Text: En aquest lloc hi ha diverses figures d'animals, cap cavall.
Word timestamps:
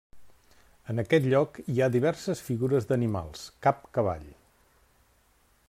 En 0.93 1.01
aquest 1.01 1.27
lloc 1.33 1.59
hi 1.73 1.75
ha 1.81 1.89
diverses 1.95 2.41
figures 2.47 2.89
d'animals, 2.93 3.45
cap 3.67 3.85
cavall. 3.99 4.27